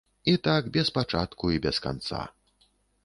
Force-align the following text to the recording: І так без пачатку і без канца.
І 0.23 0.33
так 0.47 0.69
без 0.77 0.89
пачатку 0.95 1.53
і 1.57 1.61
без 1.67 1.77
канца. 1.87 2.27